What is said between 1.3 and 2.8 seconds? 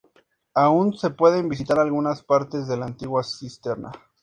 visitar algunas partes de